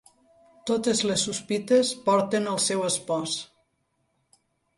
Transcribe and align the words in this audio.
Totes 0.69 1.01
les 1.09 1.25
sospites 1.27 1.91
porten 2.07 2.49
al 2.55 2.59
seu 2.69 2.83
espòs. 2.89 3.37